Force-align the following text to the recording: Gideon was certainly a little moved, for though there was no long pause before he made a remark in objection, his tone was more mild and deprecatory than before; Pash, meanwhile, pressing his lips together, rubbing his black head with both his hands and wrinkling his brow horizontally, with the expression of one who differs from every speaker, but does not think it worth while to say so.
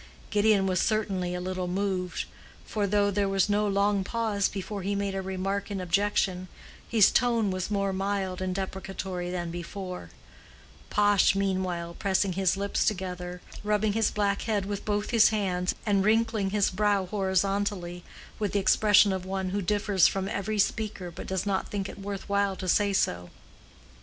Gideon 0.31 0.65
was 0.65 0.81
certainly 0.81 1.35
a 1.35 1.39
little 1.39 1.67
moved, 1.67 2.25
for 2.65 2.87
though 2.87 3.11
there 3.11 3.29
was 3.29 3.49
no 3.49 3.67
long 3.67 4.03
pause 4.03 4.49
before 4.49 4.81
he 4.81 4.95
made 4.95 5.13
a 5.13 5.21
remark 5.21 5.69
in 5.69 5.79
objection, 5.79 6.47
his 6.89 7.11
tone 7.11 7.51
was 7.51 7.69
more 7.69 7.93
mild 7.93 8.41
and 8.41 8.55
deprecatory 8.55 9.29
than 9.29 9.51
before; 9.51 10.09
Pash, 10.89 11.35
meanwhile, 11.35 11.93
pressing 11.99 12.33
his 12.33 12.57
lips 12.57 12.83
together, 12.83 13.41
rubbing 13.63 13.93
his 13.93 14.09
black 14.09 14.41
head 14.41 14.65
with 14.65 14.85
both 14.85 15.11
his 15.11 15.29
hands 15.29 15.75
and 15.85 16.03
wrinkling 16.03 16.49
his 16.49 16.71
brow 16.71 17.05
horizontally, 17.05 18.03
with 18.39 18.53
the 18.53 18.59
expression 18.59 19.13
of 19.13 19.23
one 19.23 19.49
who 19.49 19.61
differs 19.61 20.07
from 20.07 20.27
every 20.27 20.57
speaker, 20.57 21.11
but 21.11 21.27
does 21.27 21.45
not 21.45 21.67
think 21.67 21.87
it 21.87 21.99
worth 21.99 22.27
while 22.27 22.55
to 22.55 22.67
say 22.67 22.91
so. 22.91 23.29